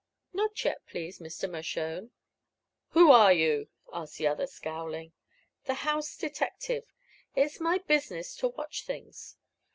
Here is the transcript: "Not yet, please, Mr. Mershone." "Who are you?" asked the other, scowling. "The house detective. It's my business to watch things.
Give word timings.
"Not 0.33 0.65
yet, 0.65 0.83
please, 0.87 1.19
Mr. 1.19 1.47
Mershone." 1.47 2.09
"Who 2.93 3.11
are 3.11 3.31
you?" 3.31 3.69
asked 3.93 4.17
the 4.17 4.25
other, 4.25 4.47
scowling. 4.47 5.13
"The 5.65 5.75
house 5.75 6.17
detective. 6.17 6.91
It's 7.35 7.59
my 7.59 7.77
business 7.77 8.35
to 8.37 8.47
watch 8.47 8.81
things. 8.83 9.37